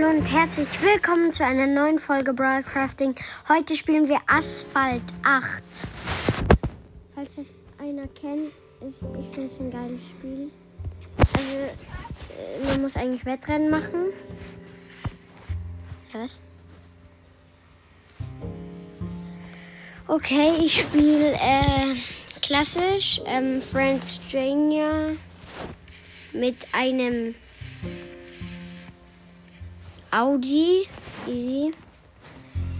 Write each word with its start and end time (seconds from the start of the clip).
Hallo 0.00 0.16
und 0.16 0.24
herzlich 0.24 0.80
willkommen 0.80 1.30
zu 1.30 1.44
einer 1.44 1.66
neuen 1.66 1.98
Folge 1.98 2.32
Broadcrafting. 2.32 3.14
Heute 3.48 3.76
spielen 3.76 4.08
wir 4.08 4.18
Asphalt 4.26 5.02
8. 5.24 5.62
Falls 7.14 7.36
das 7.36 7.46
einer 7.78 8.06
kennt, 8.08 8.50
ist, 8.80 9.02
ich 9.18 9.34
finde 9.34 9.46
es 9.48 9.60
ein 9.60 9.70
geiles 9.70 10.00
Spiel. 10.08 10.50
Also, 11.36 11.50
äh, 11.50 12.66
man 12.66 12.82
muss 12.82 12.96
eigentlich 12.96 13.26
Wettrennen 13.26 13.68
machen. 13.68 14.06
Was? 16.12 16.40
Okay, 20.06 20.52
ich 20.60 20.80
spiele 20.80 21.32
äh, 21.32 21.94
klassisch 22.40 23.20
ähm, 23.26 23.60
French 23.60 24.18
Junior 24.30 25.10
mit 26.32 26.56
einem 26.72 27.34
Audi. 30.10 30.86
Easy. 31.26 31.72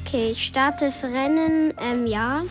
Okay, 0.04 0.30
ich 0.30 0.44
starte 0.44 0.86
das 0.86 1.04
Rennen. 1.04 1.72
Ähm, 1.78 2.06
ja. 2.06 2.42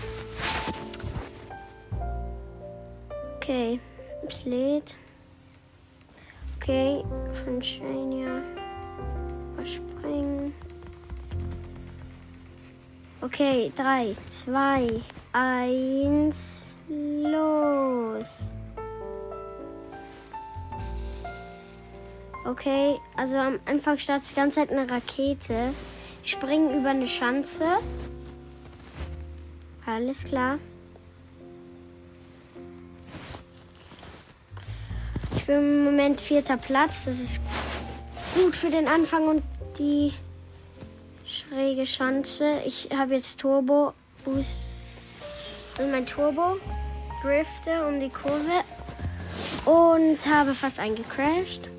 Okay, 3.36 3.80
es 4.28 4.46
lädt. 4.46 4.96
Okay, 6.56 7.04
von 7.44 7.62
Shania. 7.62 8.42
Überspringen. 9.54 10.54
Okay, 13.22 13.74
3, 13.76 14.16
2, 14.30 15.02
1, 15.34 16.68
los. 16.88 18.59
Okay, 22.50 23.00
also 23.16 23.36
am 23.36 23.60
Anfang 23.66 24.00
startet 24.00 24.32
die 24.32 24.34
ganze 24.34 24.62
Zeit 24.62 24.72
eine 24.72 24.90
Rakete. 24.90 25.72
Ich 26.24 26.32
springe 26.32 26.78
über 26.78 26.90
eine 26.90 27.06
Schanze. 27.06 27.64
Alles 29.86 30.24
klar. 30.24 30.58
Ich 35.36 35.46
bin 35.46 35.58
im 35.58 35.84
Moment 35.84 36.20
vierter 36.20 36.58
Platz. 36.58 37.06
Das 37.06 37.20
ist 37.20 37.40
gut 38.34 38.56
für 38.56 38.72
den 38.72 38.88
Anfang 38.88 39.28
und 39.28 39.44
die 39.78 40.14
schräge 41.28 41.86
Schanze. 41.86 42.62
Ich 42.66 42.90
habe 42.92 43.14
jetzt 43.14 43.40
Turbo 43.40 43.94
Boost. 44.26 44.62
Und 45.78 45.92
mein 45.92 46.08
Turbo 46.08 46.58
drifte 47.22 47.88
um 47.88 48.00
die 48.00 48.10
Kurve 48.10 48.64
und 49.66 50.18
habe 50.26 50.56
fast 50.56 50.80
eingecrashed. 50.80 51.70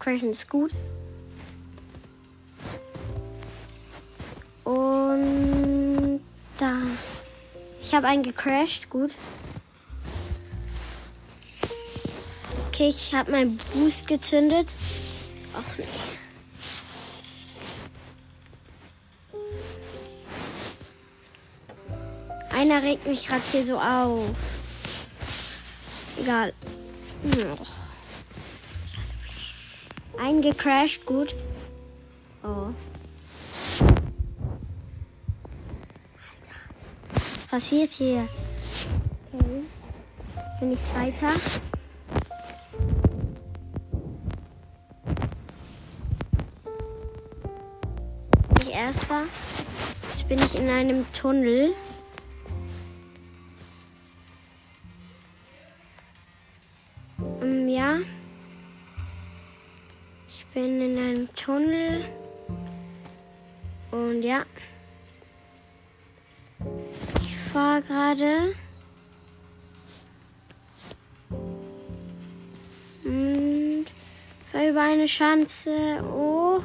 Crashen 0.00 0.30
ist 0.30 0.48
gut. 0.48 0.72
Und 4.64 6.20
da. 6.58 6.80
Ich 7.82 7.94
habe 7.94 8.06
einen 8.06 8.22
gecrashed, 8.22 8.88
gut. 8.88 9.12
Okay, 12.68 12.88
ich 12.88 13.14
habe 13.14 13.30
meinen 13.30 13.58
Boost 13.74 14.08
gezündet. 14.08 14.74
Ach 15.54 15.76
nee. 15.76 15.84
Einer 22.56 22.82
regt 22.82 23.06
mich 23.06 23.26
gerade 23.26 23.42
hier 23.52 23.64
so 23.64 23.78
auf. 23.78 24.30
Egal. 26.18 26.54
Oh. 27.24 27.89
Eingecrashed, 30.20 31.06
gut. 31.06 31.34
Oh. 32.42 32.74
Was 37.14 37.46
passiert 37.46 37.92
hier? 37.92 38.28
Okay. 39.32 39.62
Bin 40.60 40.72
ich 40.72 40.78
Zweiter? 40.84 41.32
Bin 48.48 48.60
ich 48.60 48.74
Erster? 48.74 49.22
Jetzt 50.10 50.28
bin 50.28 50.38
ich 50.38 50.54
in 50.54 50.68
einem 50.68 51.10
Tunnel. 51.12 51.72
Ich 57.42 57.59
bin 60.54 60.80
in 60.80 60.98
einem 60.98 61.34
Tunnel. 61.34 62.00
Und 63.90 64.22
ja. 64.22 64.44
Ich 67.22 67.36
fahre 67.52 67.82
gerade. 67.82 68.54
Und 73.04 73.86
war 74.52 74.68
über 74.68 74.82
eine 74.82 75.08
Schanze. 75.08 75.70
Oh. 76.04 76.60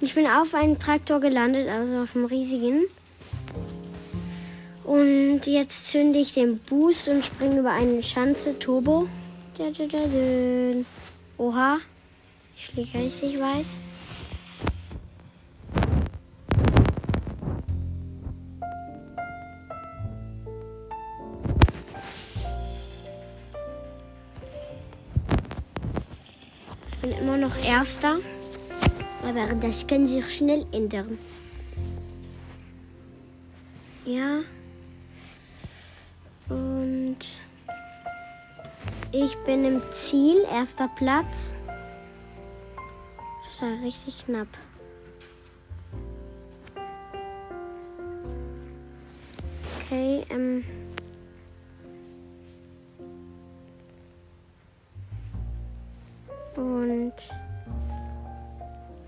Und 0.00 0.02
ich 0.02 0.14
bin 0.14 0.26
auf 0.26 0.54
einem 0.54 0.78
Traktor 0.78 1.20
gelandet, 1.20 1.68
also 1.68 2.02
auf 2.02 2.16
einem 2.16 2.26
riesigen. 2.26 2.84
Und 4.84 5.42
jetzt 5.46 5.86
zünde 5.86 6.18
ich 6.18 6.34
den 6.34 6.58
Boost 6.58 7.08
und 7.08 7.24
springe 7.24 7.60
über 7.60 7.70
eine 7.70 8.02
Schanze. 8.02 8.58
Turbo. 8.58 9.08
Oha. 11.38 11.78
Ich 12.56 12.68
fliege 12.68 12.98
richtig 12.98 13.40
weit. 13.40 13.66
Bin 27.02 27.12
immer 27.12 27.36
noch 27.36 27.56
Erster. 27.56 28.20
Aber 29.22 29.54
das 29.54 29.86
kann 29.86 30.06
sich 30.06 30.36
schnell 30.36 30.66
ändern. 30.72 31.18
Ja. 34.04 34.40
Und 36.48 37.18
ich 39.12 39.34
bin 39.44 39.64
im 39.64 39.82
Ziel, 39.92 40.44
erster 40.52 40.88
Platz. 40.88 41.56
Das 43.54 43.62
war 43.62 43.82
richtig 43.84 44.24
knapp. 44.26 44.48
Okay, 49.78 50.26
ähm. 50.28 50.64
Und 56.56 57.12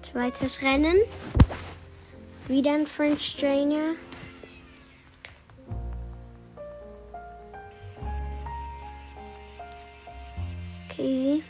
zweites 0.03 0.63
Rennen. 0.63 0.95
Wieder 2.47 2.75
ein 2.75 2.87
French 2.87 3.39
Trainer. 3.39 3.95
Okay. 10.89 11.43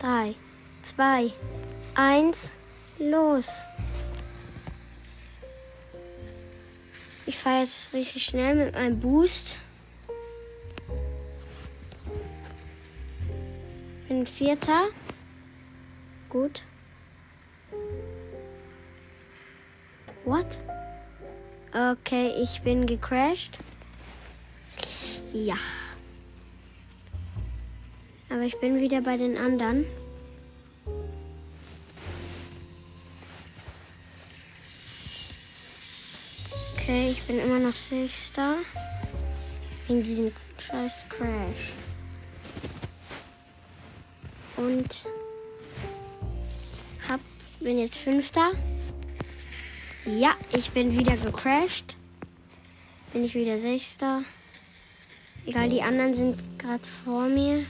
Drei, 0.00 0.34
zwei, 0.82 1.30
eins, 1.94 2.50
los. 2.98 3.46
Ich 7.26 7.36
fahre 7.36 7.60
jetzt 7.60 7.92
richtig 7.92 8.24
schnell 8.24 8.54
mit 8.54 8.74
meinem 8.74 8.98
Boost. 8.98 9.58
Bin 14.08 14.26
Vierter. 14.26 14.88
Gut. 16.30 16.64
What? 20.24 20.60
Okay, 21.72 22.34
ich 22.42 22.62
bin 22.62 22.86
gecrashed. 22.86 23.58
Ja. 25.32 25.56
Aber 28.30 28.42
ich 28.42 28.58
bin 28.60 28.80
wieder 28.80 29.00
bei 29.02 29.16
den 29.16 29.36
anderen. 29.36 29.84
Okay, 36.74 37.10
ich 37.10 37.22
bin 37.24 37.40
immer 37.40 37.58
noch 37.58 37.74
Sechster. 37.74 38.56
In 39.88 40.02
diesem 40.04 40.30
scheiß 40.58 41.06
Crash. 41.08 41.72
Und 44.56 44.88
hab, 47.08 47.20
bin 47.58 47.78
jetzt 47.78 47.98
Fünfter. 47.98 48.52
Ja, 50.06 50.34
ich 50.52 50.70
bin 50.70 50.96
wieder 50.96 51.16
gecrashed. 51.16 51.96
Bin 53.12 53.24
ich 53.24 53.34
wieder 53.34 53.58
Sechster. 53.58 54.22
Egal, 55.46 55.68
die 55.68 55.82
anderen 55.82 56.14
sind 56.14 56.38
gerade 56.58 56.84
vor 56.84 57.26
mir. 57.26 57.64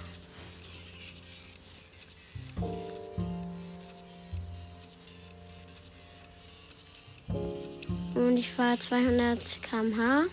Und 8.20 8.37
ich 8.37 8.50
fahre 8.50 8.78
200 8.78 9.62
km/h. 9.62 10.25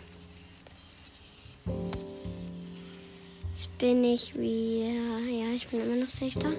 Jetzt 3.51 3.77
bin 3.77 4.03
ich 4.03 4.35
wieder. 4.35 5.19
Ja, 5.19 5.53
ich 5.55 5.67
bin 5.69 5.81
immer 5.81 5.95
noch 5.95 6.09
Sechster. 6.09 6.51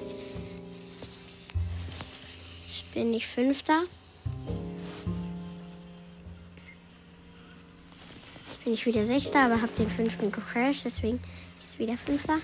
Jetzt 2.67 2.93
bin 2.95 3.13
ich 3.13 3.27
Fünfter. 3.27 3.83
Jetzt 8.51 8.65
bin 8.65 8.73
ich 8.73 8.87
wieder 8.87 9.05
Sechster, 9.05 9.45
aber 9.45 9.61
habe 9.61 9.73
den 9.77 9.89
Fünften 9.89 10.33
gecrashed, 10.33 10.87
deswegen 10.87 11.21
ist 11.63 11.79
wieder 11.79 11.99
Fünfter. 11.99 12.39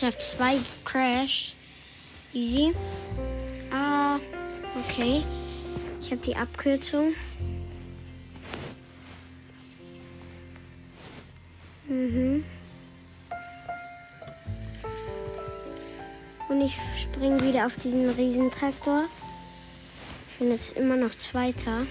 Ich 0.00 0.04
habe 0.04 0.18
zwei 0.18 0.58
gecrashed. 0.58 1.56
Easy. 2.32 2.72
Ah, 3.72 4.20
okay. 4.78 5.24
Ich 6.00 6.12
habe 6.12 6.20
die 6.20 6.36
Abkürzung. 6.36 7.14
Mhm. 11.88 12.44
Und 16.48 16.60
ich 16.60 16.76
springe 16.96 17.40
wieder 17.40 17.66
auf 17.66 17.74
diesen 17.82 18.08
Riesentraktor. 18.08 19.06
Ich 20.30 20.38
bin 20.38 20.52
jetzt 20.52 20.76
immer 20.76 20.94
noch 20.94 21.12
Zweiter. 21.16 21.84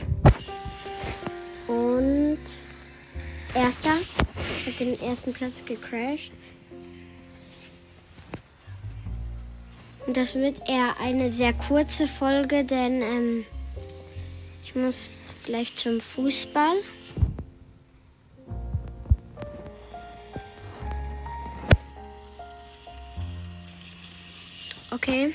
Und 1.67 2.39
Erster. 3.53 3.95
Ich 4.59 4.67
habe 4.67 4.85
den 4.85 5.01
ersten 5.01 5.33
Platz 5.33 5.65
gecrashed. 5.65 6.31
Und 10.07 10.15
das 10.15 10.35
wird 10.35 10.69
eher 10.69 10.95
eine 11.01 11.27
sehr 11.27 11.51
kurze 11.51 12.07
Folge, 12.07 12.63
denn 12.63 13.01
ähm, 13.01 13.45
ich 14.63 14.73
muss 14.73 15.17
gleich 15.43 15.75
zum 15.75 15.99
Fußball. 15.99 16.77
Okay, 24.91 25.33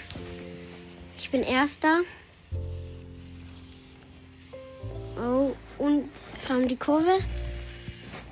ich 1.19 1.31
bin 1.31 1.43
erster. 1.43 2.01
Oh, 5.19 5.55
und 5.77 6.09
fahre 6.39 6.61
um 6.61 6.69
die 6.69 6.77
Kurve. 6.77 7.19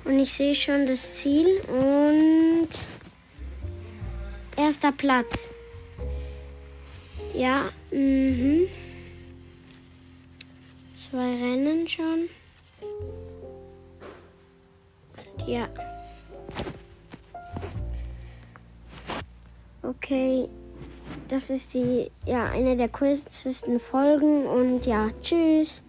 Und 0.05 0.19
ich 0.19 0.33
sehe 0.33 0.55
schon 0.55 0.87
das 0.87 1.13
Ziel 1.13 1.45
und 1.67 2.69
erster 4.57 4.91
Platz. 4.91 5.53
Ja, 7.33 7.69
mhm. 7.91 8.67
Zwei 10.95 11.35
Rennen 11.35 11.87
schon. 11.87 12.29
Ja. 15.47 15.67
Okay. 19.81 20.47
Das 21.29 21.49
ist 21.49 21.73
die, 21.73 22.11
ja, 22.25 22.45
eine 22.45 22.75
der 22.75 22.89
kürzesten 22.89 23.79
Folgen 23.79 24.45
und 24.45 24.85
ja, 24.85 25.09
tschüss. 25.21 25.83